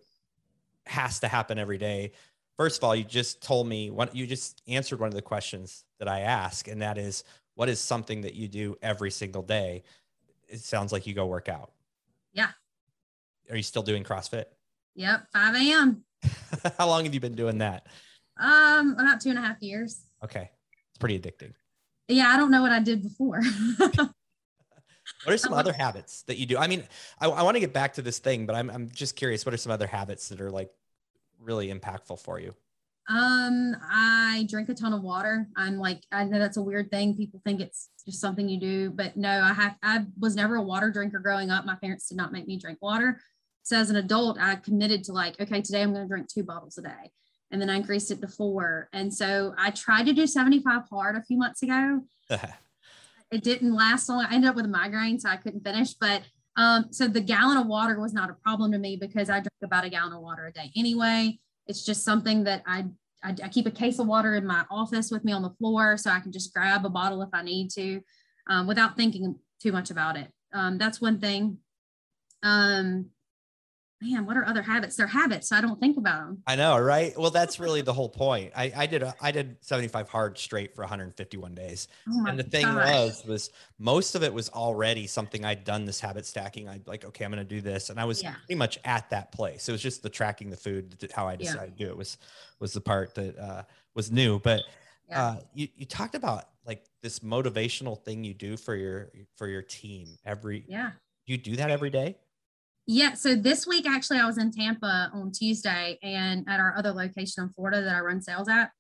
[0.88, 0.94] yeah.
[0.94, 2.14] has to happen every day.
[2.62, 5.84] first of all, you just told me what you just answered one of the questions
[5.98, 7.24] that I ask, and that is,
[7.56, 9.84] what is something that you do every single day?
[10.48, 11.72] It sounds like you go work out.
[12.34, 12.50] Yeah.
[13.50, 14.46] Are you still doing CrossFit?
[14.96, 16.04] Yep, 5 a.m.
[16.78, 17.88] How long have you been doing that?
[18.40, 20.02] Um, about two and a half years.
[20.24, 20.50] Okay.
[20.90, 21.54] It's pretty addicting.
[22.08, 23.42] Yeah, I don't know what I did before.
[25.24, 26.58] What are some other habits that you do?
[26.58, 26.84] I mean,
[27.20, 29.46] I, I want to get back to this thing, but I'm, I'm just curious.
[29.46, 30.70] What are some other habits that are like
[31.40, 32.54] really impactful for you?
[33.10, 35.48] Um, I drink a ton of water.
[35.58, 37.16] I'm like, I know that's a weird thing.
[37.16, 40.62] People think it's just something you do, but no, I have, I was never a
[40.62, 41.66] water drinker growing up.
[41.66, 43.20] My parents did not make me drink water.
[43.64, 46.44] So as an adult, I committed to like, okay, today I'm going to drink two
[46.44, 47.12] bottles a day.
[47.52, 48.90] And then I increased it to four.
[48.94, 52.02] And so I tried to do 75 hard a few months ago.
[53.32, 54.26] it didn't last long.
[54.26, 55.94] I ended up with a migraine, so I couldn't finish.
[55.94, 56.24] But
[56.58, 59.50] um, so the gallon of water was not a problem to me because I drink
[59.64, 61.40] about a gallon of water a day anyway.
[61.68, 62.86] It's just something that I,
[63.24, 65.98] I, I keep a case of water in my office with me on the floor
[65.98, 68.02] so I can just grab a bottle if I need to
[68.50, 70.28] um, without thinking too much about it.
[70.54, 71.58] Um, that's one thing.
[72.44, 73.12] Um,
[74.02, 74.96] man, what are other habits?
[74.96, 76.44] They're habits, so I don't think about them.
[76.48, 77.18] I know, right?
[77.18, 78.52] Well, that's really the whole point.
[78.56, 81.88] I, I did a, I did 75 hard straight for 151 days.
[82.10, 82.90] Oh and the thing gosh.
[82.90, 86.68] was, was most of it was already something I'd done this habit stacking.
[86.68, 87.90] I'd like, okay, I'm going to do this.
[87.90, 88.34] And I was yeah.
[88.46, 89.70] pretty much at that place.
[89.70, 91.86] It was just the tracking the food, how I decided yeah.
[91.86, 92.18] to do it was,
[92.60, 94.40] was the part that uh, was new.
[94.40, 94.64] But
[95.10, 95.24] yeah.
[95.24, 99.62] uh, you, you talked about like this motivational thing you do for your, for your
[99.62, 100.92] team every, yeah.
[101.28, 102.18] You do that every day?
[102.88, 103.14] Yeah.
[103.14, 107.44] So this week, actually, I was in Tampa on Tuesday and at our other location
[107.44, 108.72] in Florida that I run sales at.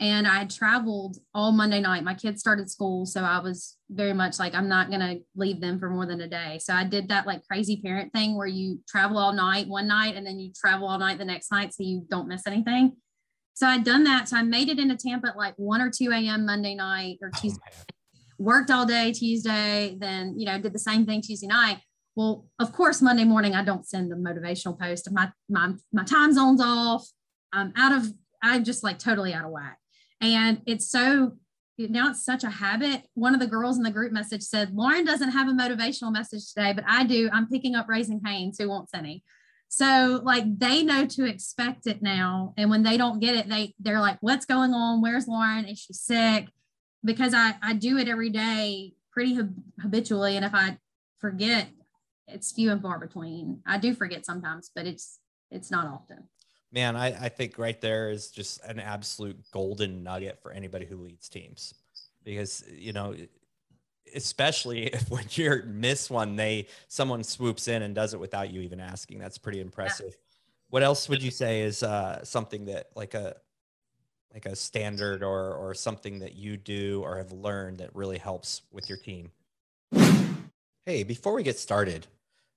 [0.00, 2.02] And I traveled all Monday night.
[2.02, 3.06] My kids started school.
[3.06, 6.20] So I was very much like, I'm not going to leave them for more than
[6.20, 6.58] a day.
[6.60, 10.16] So I did that like crazy parent thing where you travel all night one night
[10.16, 12.96] and then you travel all night the next night so you don't miss anything.
[13.54, 14.28] So I'd done that.
[14.28, 16.44] So I made it into Tampa at like 1 or 2 a.m.
[16.44, 17.62] Monday night or oh, Tuesday.
[17.64, 17.94] Oh,
[18.36, 21.78] worked all day Tuesday, then, you know, did the same thing Tuesday night
[22.16, 25.10] well, of course, Monday morning I don't send the motivational post.
[25.10, 27.08] My my my time zone's off.
[27.52, 28.12] I'm out of.
[28.42, 29.78] I'm just like totally out of whack.
[30.20, 31.32] And it's so
[31.78, 33.02] now it's such a habit.
[33.14, 36.52] One of the girls in the group message said, Lauren doesn't have a motivational message
[36.52, 37.28] today, but I do.
[37.32, 38.58] I'm picking up Raising Cane's.
[38.58, 39.24] Who wants any?
[39.68, 42.54] So like they know to expect it now.
[42.56, 45.02] And when they don't get it, they they're like, what's going on?
[45.02, 45.64] Where's Lauren?
[45.64, 46.48] Is she sick?
[47.04, 49.38] Because I, I do it every day pretty
[49.80, 50.36] habitually.
[50.36, 50.78] And if I
[51.18, 51.68] forget,
[52.26, 53.60] it's few and far between.
[53.66, 55.18] I do forget sometimes, but it's
[55.50, 56.24] it's not often.
[56.72, 60.96] Man, I, I think right there is just an absolute golden nugget for anybody who
[60.96, 61.74] leads teams.
[62.24, 63.14] Because, you know,
[64.14, 68.60] especially if when you miss one, they someone swoops in and does it without you
[68.62, 69.18] even asking.
[69.18, 70.06] That's pretty impressive.
[70.08, 70.36] Yeah.
[70.70, 73.36] What else would you say is uh, something that like a
[74.32, 78.62] like a standard or or something that you do or have learned that really helps
[78.72, 79.30] with your team?
[80.86, 82.06] Hey, before we get started,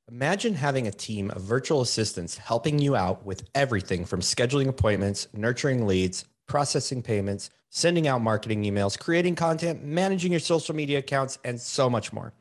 [0.09, 5.27] imagine having a team of virtual assistants helping you out with everything from scheduling appointments,
[5.33, 11.37] nurturing leads, processing payments, sending out marketing emails, creating content, managing your social media accounts,
[11.43, 12.33] and so much more.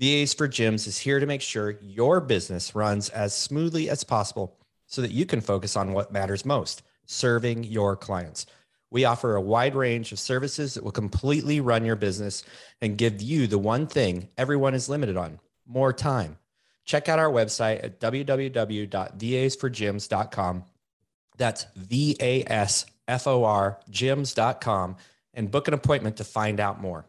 [0.00, 4.58] VAs for Gyms is here to make sure your business runs as smoothly as possible
[4.88, 8.46] so that you can focus on what matters most serving your clients.
[8.90, 12.44] We offer a wide range of services that will completely run your business
[12.80, 16.38] and give you the one thing everyone is limited on more time.
[16.84, 20.64] Check out our website at www.vasforgyms.com.
[21.36, 24.96] That's V A S F O R gyms.com
[25.34, 27.04] and book an appointment to find out more.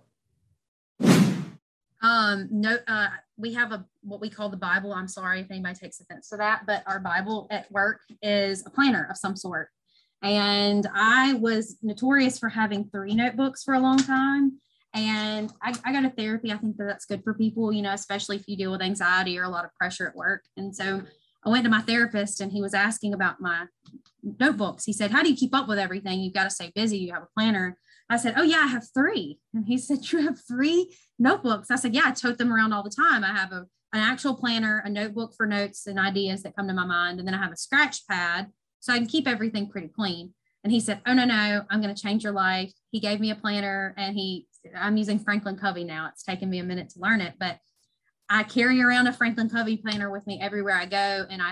[2.02, 3.08] Um, no, uh,
[3.38, 4.94] we have a what we call the Bible.
[4.94, 8.70] I'm sorry if anybody takes offense to that, but our Bible at work is a
[8.70, 9.70] planner of some sort.
[10.22, 14.60] And I was notorious for having three notebooks for a long time.
[14.96, 16.52] And I, I go to therapy.
[16.52, 19.38] I think that that's good for people, you know, especially if you deal with anxiety
[19.38, 20.44] or a lot of pressure at work.
[20.56, 21.02] And so
[21.46, 23.66] I went to my therapist and he was asking about my
[24.24, 24.86] notebooks.
[24.86, 26.22] He said, How do you keep up with everything?
[26.22, 26.98] You've got to stay busy.
[26.98, 27.78] You have a planner.
[28.10, 29.40] I said, Oh, yeah, I have three.
[29.54, 31.70] And he said, You have three notebooks?
[31.70, 33.24] I said, Yeah, I tote them around all the time.
[33.24, 36.74] I have a, an actual planner, a notebook for notes and ideas that come to
[36.74, 37.20] my mind.
[37.20, 38.48] And then I have a scratch pad
[38.80, 40.34] so I can keep everything pretty clean.
[40.64, 42.72] And he said, Oh, no, no, I'm going to change your life.
[42.92, 46.10] He gave me a planner and he, I'm using Franklin Covey now.
[46.12, 47.60] It's taken me a minute to learn it, but
[48.30, 51.25] I carry around a Franklin Covey planner with me everywhere I go.
[51.30, 51.51] And I,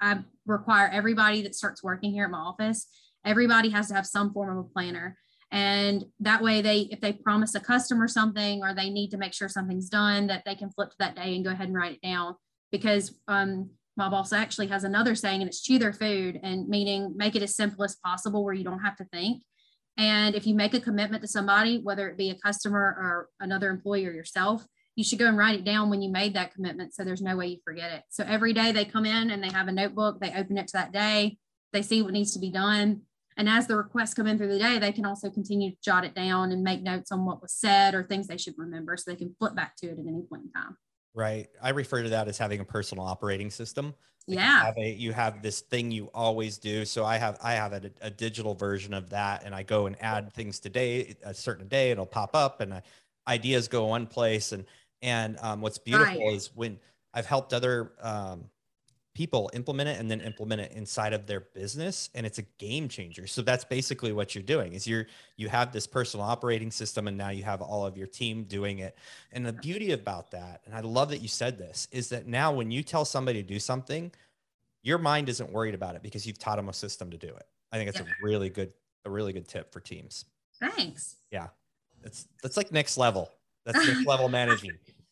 [0.00, 2.86] I require everybody that starts working here at my office,
[3.24, 5.18] everybody has to have some form of a planner.
[5.50, 9.34] And that way they, if they promise a customer something or they need to make
[9.34, 11.92] sure something's done, that they can flip to that day and go ahead and write
[11.92, 12.34] it down.
[12.72, 17.12] Because um, my boss actually has another saying, and it's chew their food, and meaning
[17.16, 19.42] make it as simple as possible where you don't have to think.
[19.96, 23.70] And if you make a commitment to somebody, whether it be a customer or another
[23.70, 26.94] employee or yourself, you should go and write it down when you made that commitment
[26.94, 28.02] so there's no way you forget it.
[28.10, 30.76] So every day they come in and they have a notebook, they open it to
[30.76, 31.38] that day,
[31.72, 33.02] they see what needs to be done.
[33.36, 36.04] And as the requests come in through the day, they can also continue to jot
[36.04, 39.10] it down and make notes on what was said or things they should remember so
[39.10, 40.76] they can flip back to it at any point in time.
[41.14, 41.48] Right.
[41.60, 43.94] I refer to that as having a personal operating system.
[44.26, 44.58] Like yeah.
[44.58, 46.84] You have, a, you have, this thing you always do.
[46.84, 49.96] So I have I have a, a, digital version of that, and I go and
[50.02, 51.90] add things today a certain day.
[51.90, 52.82] It'll pop up, and I,
[53.28, 54.52] ideas go one place.
[54.52, 54.64] And
[55.02, 56.34] and um, what's beautiful right.
[56.34, 56.78] is when
[57.12, 58.44] I've helped other um,
[59.14, 62.88] people implement it and then implement it inside of their business and it's a game
[62.88, 63.26] changer.
[63.26, 67.16] So that's basically what you're doing is you're you have this personal operating system and
[67.16, 68.96] now you have all of your team doing it.
[69.32, 72.52] And the beauty about that and i love that you said this is that now
[72.52, 74.10] when you tell somebody to do something
[74.84, 77.46] your mind isn't worried about it because you've taught them a system to do it.
[77.72, 78.04] I think it's yeah.
[78.04, 78.72] a really good
[79.04, 80.26] a really good tip for teams.
[80.60, 81.16] Thanks.
[81.32, 81.48] Yeah.
[82.04, 83.30] It's that's like next level.
[83.64, 84.72] That's next level managing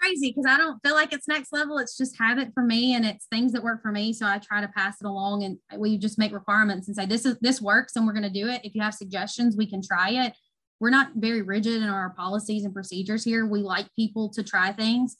[0.00, 1.78] crazy because I don't feel like it's next level.
[1.78, 4.12] It's just habit for me and it's things that work for me.
[4.12, 7.24] So I try to pass it along and we just make requirements and say, this
[7.26, 8.62] is, this works and we're going to do it.
[8.64, 10.34] If you have suggestions, we can try it.
[10.80, 13.46] We're not very rigid in our policies and procedures here.
[13.46, 15.16] We like people to try things.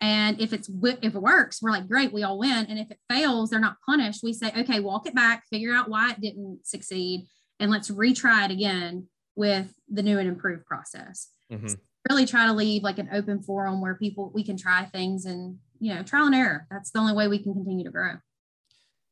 [0.00, 0.68] And if it's,
[1.02, 2.66] if it works, we're like, great, we all win.
[2.68, 4.20] And if it fails, they're not punished.
[4.22, 7.26] We say, okay, walk it back, figure out why it didn't succeed
[7.60, 11.28] and let's retry it again with the new and improved process.
[11.52, 11.74] Mm-hmm
[12.08, 15.58] really try to leave like an open forum where people we can try things and
[15.78, 16.66] you know trial and error.
[16.70, 18.12] That's the only way we can continue to grow.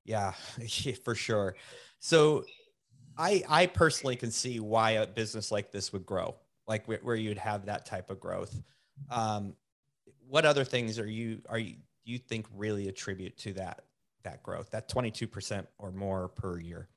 [0.05, 0.33] Yeah
[1.05, 1.57] for sure.
[1.99, 2.45] So
[3.19, 6.35] i i personally can see why a business like this would grow
[6.67, 8.61] like where, where you'd have that type of growth.
[9.11, 9.55] Um
[10.27, 13.85] what other things are you are you you think really attribute to that
[14.25, 16.89] that growth that 22% or more per year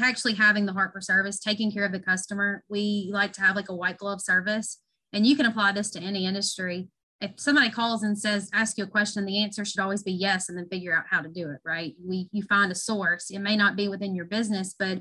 [0.00, 2.64] actually having the heart for service, taking care of the customer.
[2.68, 4.78] We like to have like a white glove service,
[5.12, 6.88] and you can apply this to any industry.
[7.20, 10.48] If somebody calls and says, ask you a question, the answer should always be yes,
[10.48, 11.94] and then figure out how to do it, right?
[12.02, 13.30] We you find a source.
[13.30, 15.00] It may not be within your business, but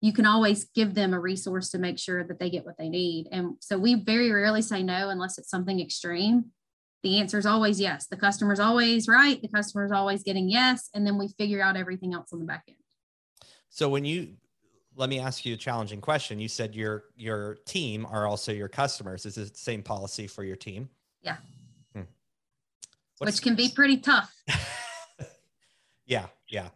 [0.00, 2.88] you can always give them a resource to make sure that they get what they
[2.88, 3.28] need.
[3.32, 6.46] And so we very rarely say no unless it's something extreme.
[7.02, 8.06] The answer is always yes.
[8.06, 9.40] The customer's always right.
[9.40, 10.90] The customer's always getting yes.
[10.94, 12.76] And then we figure out everything else on the back end.
[13.76, 14.28] So when you
[14.94, 16.40] let me ask you a challenging question.
[16.40, 19.26] You said your your team are also your customers.
[19.26, 20.88] Is it the same policy for your team?
[21.20, 21.36] Yeah.
[21.94, 22.02] Hmm.
[23.18, 24.34] Which can be pretty tough.
[26.06, 26.68] yeah, yeah.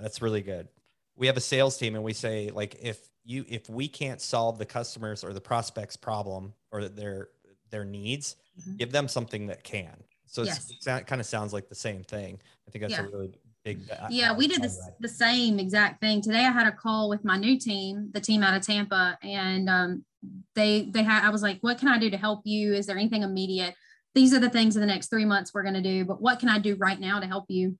[0.00, 0.68] That's really good.
[1.16, 4.58] We have a sales team and we say like if you if we can't solve
[4.58, 7.30] the customers or the prospects problem or their
[7.70, 8.76] their needs, mm-hmm.
[8.76, 10.04] give them something that can.
[10.26, 10.70] So yes.
[10.70, 12.38] it kind of sounds like the same thing.
[12.68, 13.06] I think that's yeah.
[13.06, 13.32] a really
[13.74, 13.90] big.
[14.10, 16.20] Yeah, we did this, the same exact thing.
[16.20, 19.68] Today I had a call with my new team, the team out of Tampa, and
[19.68, 20.04] um,
[20.54, 21.24] they they had.
[21.24, 22.74] I was like, "What can I do to help you?
[22.74, 23.74] Is there anything immediate?
[24.14, 26.40] These are the things in the next three months we're going to do, but what
[26.40, 27.78] can I do right now to help you?"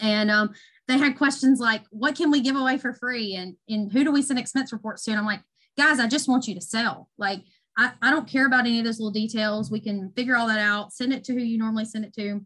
[0.00, 0.54] And um,
[0.88, 4.12] they had questions like, "What can we give away for free?" and and who do
[4.12, 5.10] we send expense reports to?
[5.10, 5.42] And I'm like,
[5.76, 7.08] guys, I just want you to sell.
[7.18, 7.40] Like,
[7.76, 9.70] I, I don't care about any of those little details.
[9.70, 10.92] We can figure all that out.
[10.92, 12.44] Send it to who you normally send it to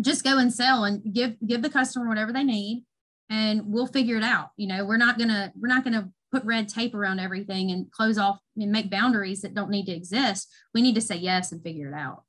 [0.00, 2.84] just go and sell and give give the customer whatever they need
[3.28, 4.50] and we'll figure it out.
[4.56, 8.18] You know we're not gonna we're not gonna put red tape around everything and close
[8.18, 10.48] off and make boundaries that don't need to exist.
[10.74, 12.24] We need to say yes and figure it out.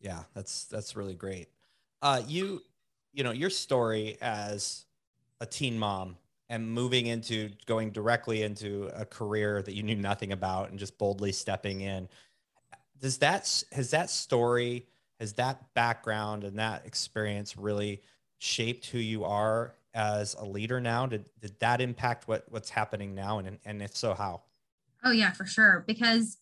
[0.00, 1.48] Yeah that's that's really great.
[2.02, 2.62] Uh you
[3.12, 4.84] you know your story as
[5.40, 6.16] a teen mom
[6.48, 10.96] and moving into going directly into a career that you knew nothing about and just
[10.96, 12.08] boldly stepping in
[13.00, 14.86] does that has that story
[15.20, 18.02] has that background and that experience really
[18.38, 21.06] shaped who you are as a leader now?
[21.06, 23.38] Did, did that impact what, what's happening now?
[23.38, 24.42] And, and if so, how?
[25.04, 25.84] Oh, yeah, for sure.
[25.86, 26.38] Because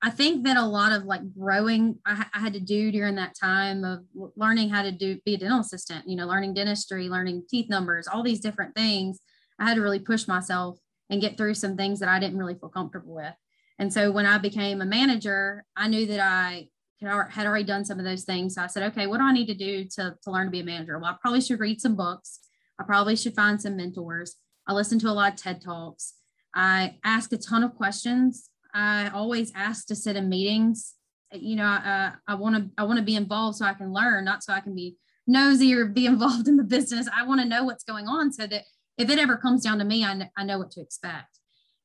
[0.00, 3.34] I think that a lot of like growing I, I, had to do during that
[3.38, 4.04] time of
[4.36, 8.06] learning how to do be a dental assistant, you know, learning dentistry, learning teeth numbers,
[8.06, 9.18] all these different things.
[9.58, 10.78] I had to really push myself
[11.10, 13.34] and get through some things that I didn't really feel comfortable with.
[13.80, 16.68] And so when I became a manager, I knew that I
[17.00, 18.54] had already done some of those things.
[18.54, 20.60] So I said, okay, what do I need to do to, to learn to be
[20.60, 20.98] a manager?
[20.98, 22.40] Well, I probably should read some books.
[22.78, 24.36] I probably should find some mentors.
[24.66, 26.14] I listen to a lot of TED Talks.
[26.54, 28.50] I ask a ton of questions.
[28.74, 30.94] I always ask to sit in meetings.
[31.32, 34.42] You know, I want to I want to be involved so I can learn, not
[34.42, 37.08] so I can be nosy or be involved in the business.
[37.14, 38.64] I want to know what's going on so that
[38.96, 41.38] if it ever comes down to me, I, kn- I know what to expect.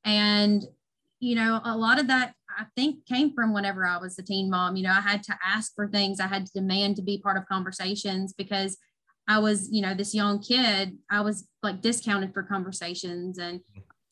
[0.04, 0.64] And
[1.20, 4.50] you know, a lot of that I think came from whenever I was a teen
[4.50, 4.76] mom.
[4.76, 7.36] You know, I had to ask for things, I had to demand to be part
[7.36, 8.76] of conversations because
[9.26, 13.60] I was, you know, this young kid, I was like discounted for conversations and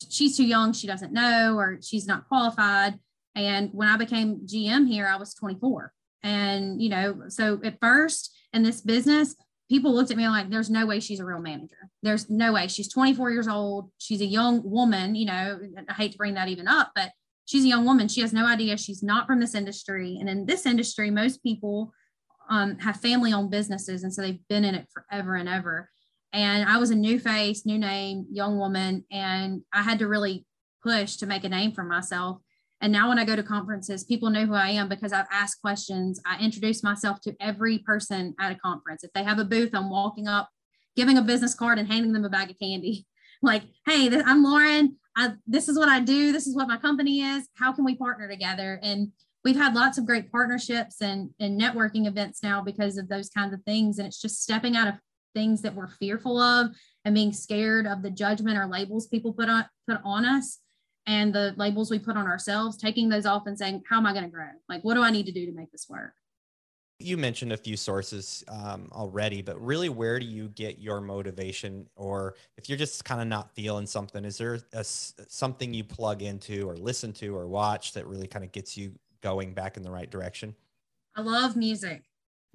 [0.09, 2.99] she's too young, she doesn't know, or she's not qualified.
[3.35, 5.91] And when I became GM here, I was 24.
[6.23, 9.35] And, you know, so at first in this business,
[9.69, 11.89] people looked at me like, there's no way she's a real manager.
[12.01, 12.67] There's no way.
[12.67, 13.91] She's 24 years old.
[13.97, 17.11] She's a young woman, you know, I hate to bring that even up, but
[17.45, 18.07] she's a young woman.
[18.07, 18.77] She has no idea.
[18.77, 20.17] She's not from this industry.
[20.19, 21.93] And in this industry, most people
[22.49, 24.03] um, have family owned businesses.
[24.03, 25.89] And so they've been in it forever and ever.
[26.31, 29.05] And I was a new face, new name, young woman.
[29.11, 30.45] And I had to really
[30.81, 32.39] push to make a name for myself.
[32.81, 35.61] And now when I go to conferences, people know who I am because I've asked
[35.61, 36.19] questions.
[36.25, 39.05] I introduce myself to every person at a conference.
[39.05, 40.49] If they have a booth, I'm walking up,
[40.97, 43.05] giving a business card and handing them a bag of candy.
[43.45, 44.95] Like, hey, I'm Lauren.
[45.15, 46.31] I, this is what I do.
[46.31, 47.47] This is what my company is.
[47.55, 48.79] How can we partner together?
[48.81, 49.11] And
[49.43, 53.53] we've had lots of great partnerships and, and networking events now because of those kinds
[53.53, 53.97] of things.
[53.97, 54.95] And it's just stepping out of
[55.33, 59.49] things that we're fearful of and being scared of the judgment or labels people put
[59.49, 60.59] on put on us
[61.05, 64.13] and the labels we put on ourselves, taking those off and saying, how am I
[64.13, 64.47] going to grow?
[64.69, 66.13] Like, what do I need to do to make this work?
[66.99, 71.87] You mentioned a few sources um, already, but really, where do you get your motivation?
[71.95, 76.21] Or if you're just kind of not feeling something, is there a, something you plug
[76.21, 79.83] into or listen to or watch that really kind of gets you going back in
[79.83, 80.55] the right direction?
[81.15, 82.03] I love music.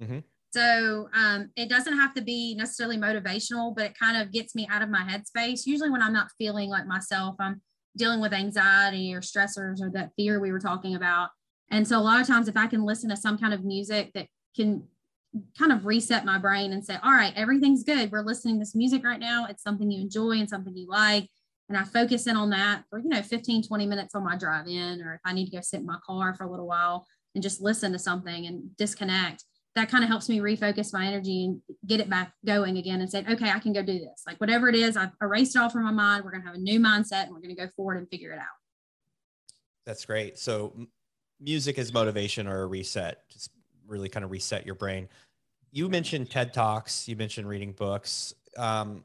[0.01, 0.19] Mm-hmm.
[0.51, 4.67] So um, it doesn't have to be necessarily motivational, but it kind of gets me
[4.71, 5.65] out of my headspace.
[5.65, 7.61] Usually, when I'm not feeling like myself, I'm
[7.97, 11.29] dealing with anxiety or stressors or that fear we were talking about.
[11.71, 14.11] And so, a lot of times, if I can listen to some kind of music
[14.13, 14.83] that can
[15.57, 18.11] kind of reset my brain and say, All right, everything's good.
[18.11, 19.45] We're listening to this music right now.
[19.49, 21.27] It's something you enjoy and something you like.
[21.69, 24.67] And I focus in on that for, you know, 15, 20 minutes on my drive
[24.67, 27.05] in, or if I need to go sit in my car for a little while
[27.35, 29.43] and just listen to something and disconnect
[29.75, 33.09] that kind of helps me refocus my energy and get it back going again and
[33.09, 34.23] say, okay, I can go do this.
[34.25, 36.23] Like whatever it is, I've erased it all from my mind.
[36.23, 38.31] We're going to have a new mindset and we're going to go forward and figure
[38.31, 38.45] it out.
[39.85, 40.37] That's great.
[40.37, 40.87] So
[41.39, 43.51] music is motivation or a reset, just
[43.87, 45.07] really kind of reset your brain.
[45.71, 48.33] You mentioned TED Talks, you mentioned reading books.
[48.57, 49.03] Um,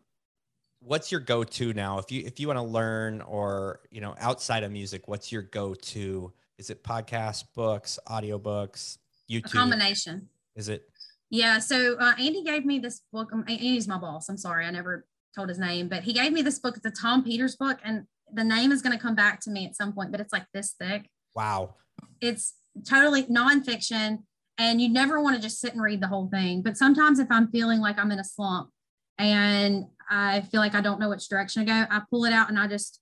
[0.81, 1.99] what's your go-to now?
[1.99, 5.42] If you, if you want to learn or, you know, outside of music, what's your
[5.42, 6.33] go-to?
[6.59, 8.99] Is it podcasts, books, audiobooks,
[9.31, 9.47] YouTube?
[9.47, 10.88] A combination is it?
[11.31, 11.59] Yeah.
[11.59, 13.33] So uh, Andy gave me this book.
[13.33, 14.29] Um, Andy's my boss.
[14.29, 16.77] I'm sorry, I never told his name, but he gave me this book.
[16.77, 19.66] It's a Tom Peters book, and the name is going to come back to me
[19.66, 20.12] at some point.
[20.12, 21.11] But it's like this thick.
[21.35, 21.75] Wow.
[22.21, 22.55] It's
[22.88, 24.19] totally nonfiction,
[24.59, 26.62] and you never want to just sit and read the whole thing.
[26.62, 28.71] But sometimes, if I'm feeling like I'm in a slump
[29.19, 32.49] and I feel like I don't know which direction to go, I pull it out
[32.49, 33.01] and I just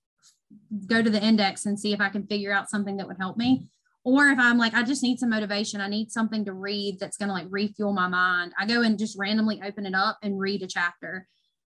[0.85, 3.37] go to the index and see if I can figure out something that would help
[3.37, 3.69] me
[4.03, 7.17] or if i'm like i just need some motivation i need something to read that's
[7.17, 10.39] going to like refuel my mind i go and just randomly open it up and
[10.39, 11.27] read a chapter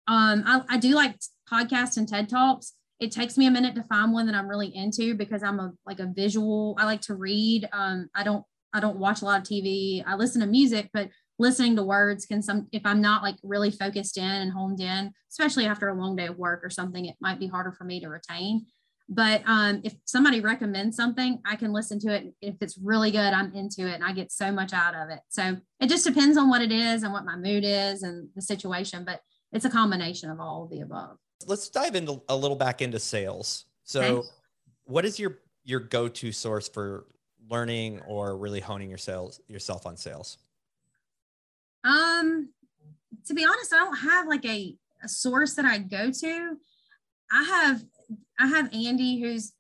[0.08, 1.18] um I, I do like
[1.52, 4.76] podcasts and ted talks it takes me a minute to find one that i'm really
[4.76, 8.80] into because i'm a like a visual i like to read um i don't i
[8.80, 12.42] don't watch a lot of tv i listen to music but listening to words can
[12.42, 16.16] some if i'm not like really focused in and honed in especially after a long
[16.16, 18.66] day of work or something it might be harder for me to retain
[19.10, 22.34] but um, if somebody recommends something, I can listen to it.
[22.42, 25.20] If it's really good, I'm into it and I get so much out of it.
[25.30, 28.42] So it just depends on what it is and what my mood is and the
[28.42, 29.22] situation, but
[29.54, 31.18] it's a combination of all of the above.
[31.46, 33.66] Let's dive into a little back into sales.
[33.84, 34.28] So okay.
[34.86, 37.06] what is your your go-to source for
[37.50, 40.38] learning or really honing your sales yourself on sales?
[41.84, 42.50] Um
[43.26, 46.58] to be honest, I don't have like a, a source that I go to.
[47.32, 47.84] I have
[48.40, 49.54] I have Andy, who's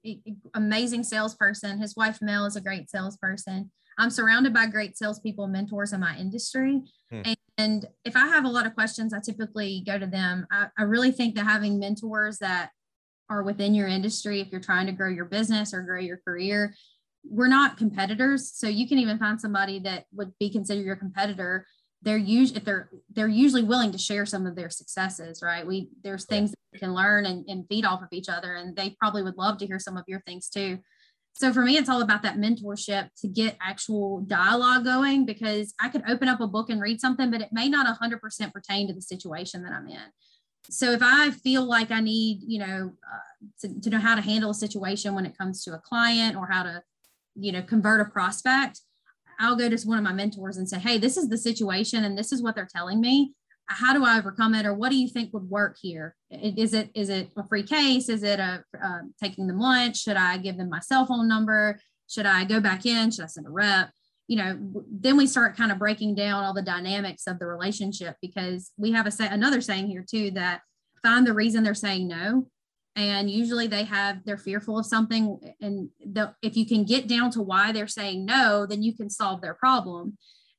[0.53, 1.79] amazing salesperson.
[1.79, 3.71] His wife Mel is a great salesperson.
[3.97, 6.83] I'm surrounded by great salespeople, mentors in my industry.
[7.09, 7.21] Hmm.
[7.25, 10.45] And if I have a lot of questions, I typically go to them.
[10.51, 12.71] I, I really think that having mentors that
[13.29, 16.75] are within your industry, if you're trying to grow your business or grow your career,
[17.23, 18.51] we're not competitors.
[18.53, 21.65] So you can even find somebody that would be considered your competitor
[22.01, 25.89] they're usually if they're they're usually willing to share some of their successes right we
[26.03, 28.95] there's things that we can learn and, and feed off of each other and they
[28.99, 30.77] probably would love to hear some of your things too
[31.37, 35.89] so for me it's all about that mentorship to get actual dialogue going because i
[35.89, 38.93] could open up a book and read something but it may not 100% pertain to
[38.93, 39.99] the situation that i'm in
[40.69, 44.21] so if i feel like i need you know uh, to, to know how to
[44.21, 46.81] handle a situation when it comes to a client or how to
[47.35, 48.81] you know convert a prospect
[49.39, 52.17] I'll go to one of my mentors and say, Hey, this is the situation and
[52.17, 53.33] this is what they're telling me.
[53.67, 54.65] How do I overcome it?
[54.65, 56.15] Or what do you think would work here?
[56.31, 58.09] Is it, is it a free case?
[58.09, 59.97] Is it a uh, taking them lunch?
[59.97, 61.79] Should I give them my cell phone number?
[62.09, 63.11] Should I go back in?
[63.11, 63.89] Should I send a rep?
[64.27, 68.15] you know, then we start kind of breaking down all the dynamics of the relationship
[68.21, 70.61] because we have a say, another saying here too that
[71.01, 72.47] find the reason they're saying no
[72.95, 77.31] and usually they have they're fearful of something and the, if you can get down
[77.31, 80.17] to why they're saying no then you can solve their problem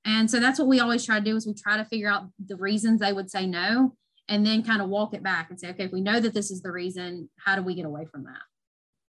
[0.08, 2.28] and so that's what we always try to do is we try to figure out
[2.46, 3.94] the reasons they would say no
[4.28, 6.50] and then kind of walk it back and say okay if we know that this
[6.50, 8.42] is the reason how do we get away from that?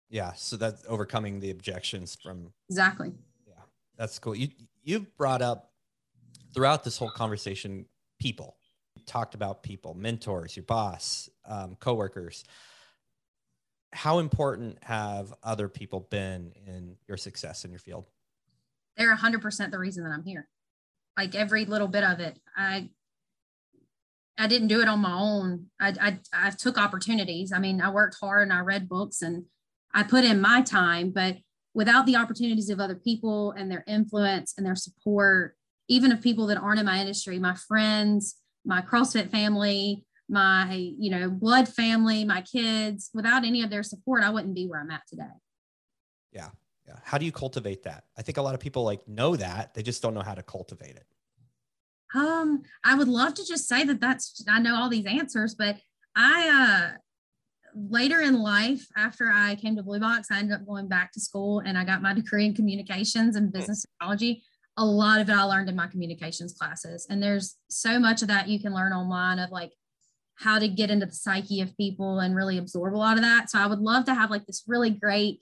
[0.09, 3.13] Yeah so that's overcoming the objections from exactly.
[3.47, 3.55] Yeah
[3.99, 4.35] that's cool.
[4.35, 4.49] You
[4.83, 5.73] you've brought up
[6.55, 7.85] throughout this whole conversation
[8.19, 8.57] people.
[8.95, 12.45] You talked about people mentors your boss um, coworkers.
[13.93, 18.07] How important have other people been in your success in your field?
[18.97, 20.49] They're 100% the reason that I'm here.
[21.17, 22.39] Like every little bit of it.
[22.57, 22.91] I
[24.39, 25.67] I didn't do it on my own.
[25.81, 27.53] I, I, I took opportunities.
[27.53, 29.47] I mean, I worked hard and I read books and
[29.95, 31.39] I put in my time, but
[31.73, 35.57] without the opportunities of other people and their influence and their support,
[35.89, 38.37] even of people that aren't in my industry, my friends,
[38.67, 44.25] my CrossFit family, my you know blood family my kids without any of their support
[44.25, 45.23] i wouldn't be where i'm at today
[46.33, 46.49] yeah
[46.87, 46.97] yeah.
[47.03, 48.05] How do you cultivate that?
[48.17, 49.75] I think a lot of people like know that.
[49.75, 51.07] They just don't know how to cultivate it.
[52.15, 55.77] Um i would love to just say that that's i know all these answers but
[56.15, 56.97] i uh
[57.75, 61.21] later in life after i came to blue box i ended up going back to
[61.21, 64.45] school and i got my degree in communications and business technology
[64.77, 67.07] a lot of it i learned in my communications classes.
[67.09, 69.73] And there's so much of that you can learn online of like
[70.37, 73.51] how to get into the psyche of people and really absorb a lot of that.
[73.51, 75.41] So I would love to have like this really great,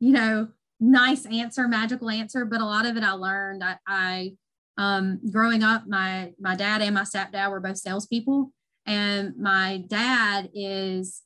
[0.00, 0.48] you know,
[0.82, 3.62] nice answer, magical answer, but a lot of it I learned.
[3.62, 4.32] I, I
[4.76, 8.52] um, growing up, my my dad and my stepdad were both salespeople,
[8.84, 11.22] and my dad is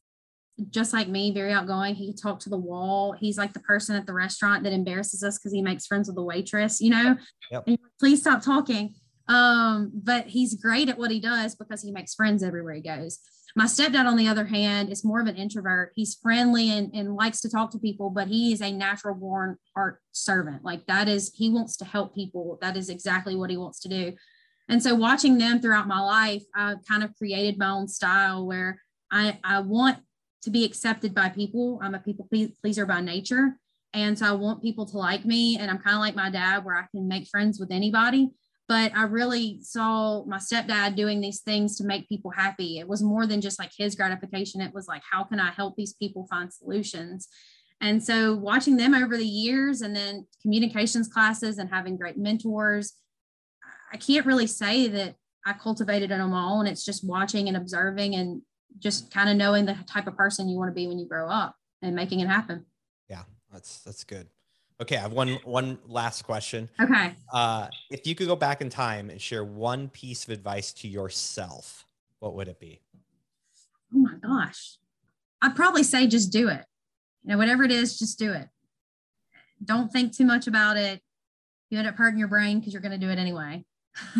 [0.71, 1.95] just like me, very outgoing.
[1.95, 3.13] He talked to the wall.
[3.13, 6.17] He's like the person at the restaurant that embarrasses us because he makes friends with
[6.17, 7.17] the waitress, you know.
[7.51, 7.69] Yep.
[7.99, 8.95] Please stop talking.
[9.29, 13.19] Um, but he's great at what he does because he makes friends everywhere he goes.
[13.59, 15.93] My stepdad, on the other hand, is more of an introvert.
[15.95, 19.57] He's friendly and, and likes to talk to people, but he is a natural born
[19.75, 20.63] art servant.
[20.63, 22.59] Like that is, he wants to help people.
[22.61, 24.13] That is exactly what he wants to do.
[24.69, 28.83] And so watching them throughout my life, I kind of created my own style where
[29.11, 30.01] I, I want
[30.43, 31.81] to be accepted by people.
[31.83, 32.29] I'm a people
[32.61, 33.59] pleaser by nature.
[33.95, 35.57] And so I want people to like me.
[35.59, 38.33] And I'm kind of like my dad, where I can make friends with anybody
[38.69, 42.79] but I really saw my stepdad doing these things to make people happy.
[42.79, 44.61] It was more than just like his gratification.
[44.61, 47.29] It was like, how can I help these people find solutions?
[47.81, 52.95] And so watching them over the years and then communications classes and having great mentors,
[53.93, 55.15] I can't really say that
[55.47, 56.67] I cultivated it on my own.
[56.67, 58.43] It's just watching and observing and
[58.79, 61.29] just kind of knowing the type of person you want to be when you grow
[61.29, 62.67] up and making it happen.
[63.09, 64.29] Yeah, that's that's good.
[64.81, 66.69] Okay, I have one one last question.
[66.81, 67.15] Okay.
[67.33, 70.89] Uh, if you could go back in time and share one piece of advice to
[70.89, 71.87] yourself,
[72.19, 72.81] what would it be?
[73.95, 74.77] Oh my gosh.
[75.41, 76.65] I'd probably say just do it.
[77.25, 78.49] You know, whatever it is, just do it.
[79.65, 81.01] Don't think too much about it.
[81.71, 83.65] You end up hurting your brain because you're going to do it anyway.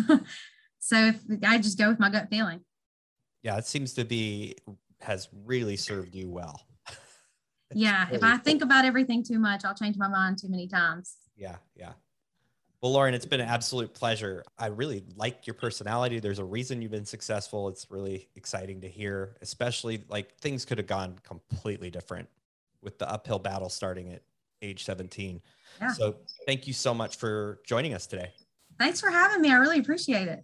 [0.79, 2.61] so if I just go with my gut feeling.
[3.43, 4.55] Yeah, it seems to be
[5.01, 6.66] has really served you well
[7.73, 8.07] yeah.
[8.11, 11.15] If I think about everything too much, I'll change my mind too many times.
[11.35, 11.57] Yeah.
[11.75, 11.93] Yeah.
[12.81, 14.43] Well, Lauren, it's been an absolute pleasure.
[14.59, 16.19] I really like your personality.
[16.19, 17.67] There's a reason you've been successful.
[17.69, 22.29] It's really exciting to hear, especially like things could have gone completely different
[22.83, 24.21] with the uphill battle starting at
[24.61, 25.41] age 17.
[25.81, 25.91] Yeah.
[25.91, 28.31] So thank you so much for joining us today.
[28.77, 29.51] Thanks for having me.
[29.51, 30.43] I really appreciate it.